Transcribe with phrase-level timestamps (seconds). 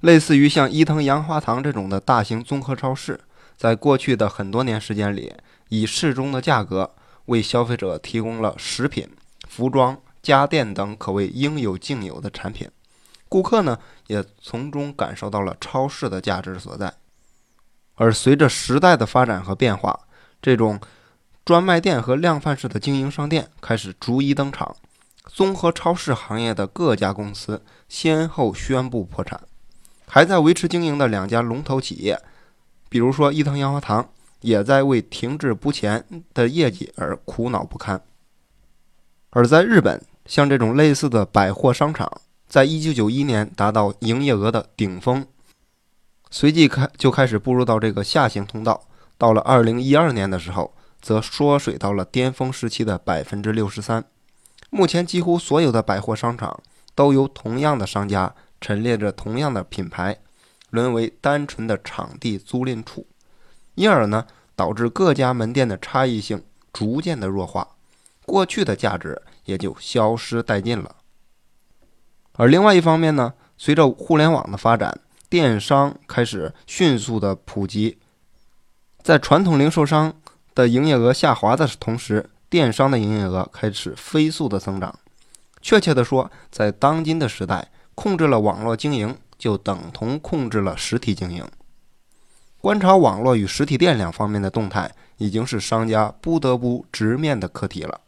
[0.00, 3.20] 类似于像伊藤洋华堂这种的大型综合超市，
[3.56, 5.34] 在过去的很多年时间里，
[5.68, 6.94] 以适中的价格
[7.26, 9.08] 为消费者提供了食品、
[9.48, 12.70] 服装、家电等可谓应有尽有的产品，
[13.28, 13.76] 顾客呢
[14.06, 16.94] 也从中感受到了超市的价值所在。
[17.96, 19.98] 而随着时代的发展和变化，
[20.40, 20.78] 这种
[21.44, 24.76] 专卖店和量贩式的经营商店开始逐一登场，
[25.26, 29.40] 综合超市行业的各家公司先后宣布破产，
[30.08, 32.20] 还在维持经营的两家龙头企业，
[32.88, 34.08] 比如说伊藤洋华堂，
[34.40, 38.00] 也在为停滞不前的业绩而苦恼不堪。
[39.30, 42.10] 而在日本，像这种类似的百货商场，
[42.48, 45.26] 在一九九一年达到营业额的顶峰。
[46.30, 48.86] 随即开就开始步入到这个下行通道，
[49.18, 54.04] 到了二零一二年的时候，则缩水到了巅峰时期的百分之六十三。
[54.70, 56.60] 目前几乎所有的百货商场
[56.94, 60.18] 都由同样的商家陈列着同样的品牌，
[60.70, 63.06] 沦为单纯的场地租赁处，
[63.74, 67.76] 因而呢，导致各家门店的差异性逐渐的弱化，
[68.26, 70.96] 过去的价值也就消失殆尽了。
[72.32, 77.98] 而另外一方面呢，随着互联网的发展，电商开始迅速的普及，
[79.02, 80.14] 在传统零售商
[80.54, 84.98] 的营业额下滑的同时，电商的营业额开始飞速的增长。
[85.60, 91.44] 确切的说，在当今的时代，控制了网络经营，就等同控制了实体经营。
[92.60, 98.02] 观察网络与实体店两方面的动态，已经是商家不得不直面的课题了。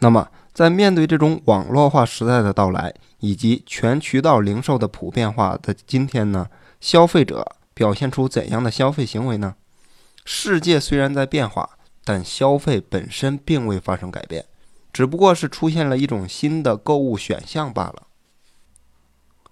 [0.00, 9.54] 那么，在面对这种网络化时代的到来，以及全渠道零售的普遍化的今天呢，消费者表现出怎样的消费行为呢？
[10.26, 14.44] 世界虽然在变化，但消费本身并未发生改变，
[14.92, 18.02] 只不过是出现了一种新的购物选项罢了。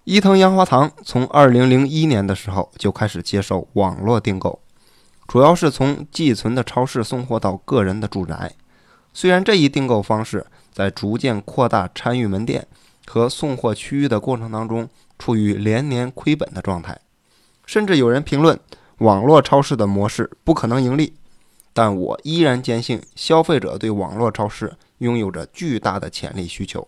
[0.05, 4.59] 伊藤洋华堂从2001年的时候就开始接受网络订购，
[5.27, 8.53] 主要是从寄存的超市送货到个人的住宅。
[9.13, 12.67] 虽然这一订购方式在逐渐扩大参与门店。
[13.07, 14.89] 和送货区域的过程当中，
[15.19, 16.99] 处于连年亏本的状态，
[17.63, 18.59] 甚至有人评论
[18.97, 21.13] 网络超市的模式不可能盈利。
[21.71, 26.87] 但我依然坚信，消费者对网络超市拥有着巨大的潜力需求。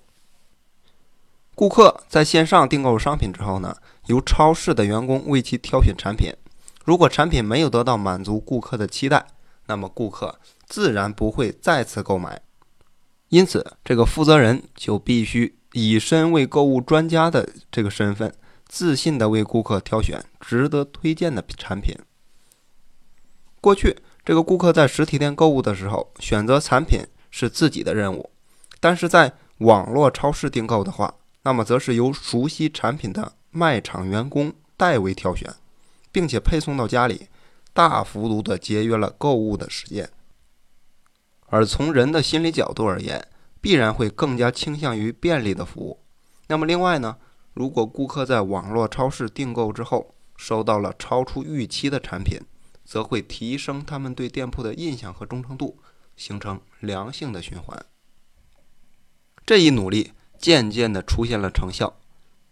[1.57, 3.75] 顾客在线上订购商品之后呢，
[4.05, 6.31] 由超市的员工为其挑选产品。
[6.85, 9.25] 如果产品没有得到满足顾客的期待，
[9.65, 12.39] 那么顾客自然不会再次购买。
[13.29, 15.57] 因此，这个负责人就必须。
[15.73, 18.31] 以身为购物专家的这个身份，
[18.67, 21.95] 自信地为顾客挑选值得推荐的产品。
[23.59, 27.01] 过去，这个顾客在实体店购物的时候，选择产品
[27.31, 28.29] 是自己的任务；
[28.79, 31.13] 但是在网络超市订购的话，
[31.47, 35.55] 那么则是由熟悉产品的卖场员工代为挑选，
[36.11, 37.29] 并且配送到家里，
[37.71, 40.09] 大幅度地节约了购物的时间。
[41.45, 43.25] 而从人的心理角度而言，
[43.61, 46.01] 必然会更加倾向于便利的服务。
[46.47, 47.15] 那么，另外呢，
[47.53, 52.41] 如果顾客在网络超市订购之后收到了超出预期的产品，
[52.83, 55.79] 则会提升他们对店铺的印象和忠诚度，
[56.17, 57.85] 形成良性的循环。
[59.45, 61.95] 这一努力渐渐地出现了成效，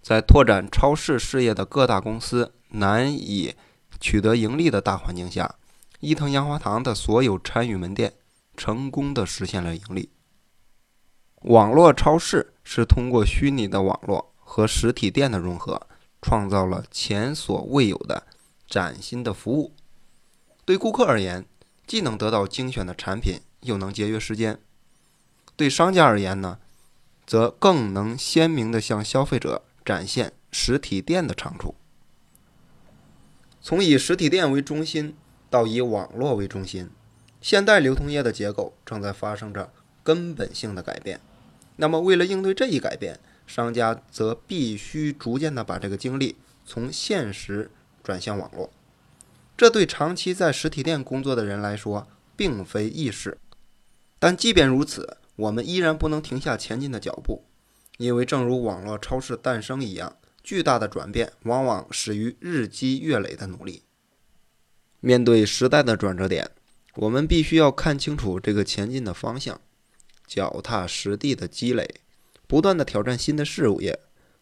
[0.02, 3.56] 在拓展超市事业的各大公司难以
[4.00, 5.56] 取得盈利的大环境下，
[6.00, 8.14] 伊藤洋华堂的所有参与门店
[8.58, 10.10] 成功地实现了盈利。
[11.44, 15.88] 网络超市是通过虚拟的网络和实体店的融合，
[16.22, 18.26] 创造了前所未有的
[18.68, 19.74] 崭新的服务。
[20.66, 21.46] 对顾客而言，
[21.86, 24.56] 既能得到精选的产品，又能节约时间；
[25.56, 26.58] 对商家而言呢，
[27.26, 31.76] 则更能鲜明地向消费者展现实体店的长处。
[33.62, 35.16] 从以实体店为中心
[35.50, 36.90] 到以网络为中心，
[37.42, 39.72] 现代流通业的结构正在发生着
[40.04, 41.20] 根本性的改变。
[41.78, 46.36] 那么，为了应对这一改变，商家则必须逐渐地把这个精力
[46.66, 47.70] 从现实
[48.04, 48.72] 转向网络。
[49.58, 53.38] 这对长期在实体店工作的人来说，并非易事。
[54.20, 57.46] 但即便如此，我们依然不能停下前进的脚步，
[57.98, 63.84] 因为正如网络超市诞生一样，巨大的转变往往始于日积月累的努力。
[65.00, 66.52] 面对时代的转折点，
[66.96, 69.60] 我们必须要看清楚这个前进的方向。
[70.26, 72.02] 脚踏实地的积累，
[72.48, 74.00] 不断的挑战新的事物业，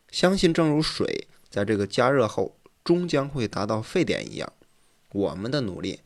[0.10, 4.54] 相信正如水在这个加热后终将会达到沸点一样，
[5.12, 6.00] 我们的努力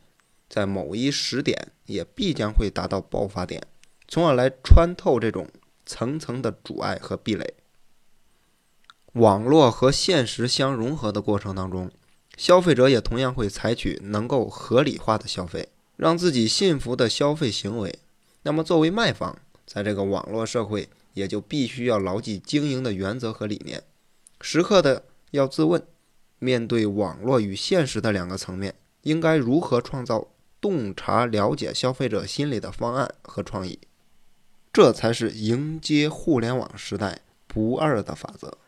[0.48, 3.62] 在某一时点也必将会达到爆发点，
[4.08, 5.46] 从而来穿透这种
[5.86, 7.54] 层层的阻碍和壁垒。
[9.12, 11.90] 网络和现实相融合的过程当中，
[12.36, 17.98] 消费者也同样会采取能够合理化的消费，让自己信服的消费行为。
[18.42, 23.82] 那么，作为卖方，在这个网络社会，也就必须要牢记经营的原则和理念，
[24.40, 25.82] 时刻的要自问：
[26.38, 30.28] 面对网络与现实的两个层面，应该如何创造
[30.60, 33.80] 洞察了解消费者心理的方案和创意？
[34.72, 38.58] 这才是迎接互联网时代不二的法则。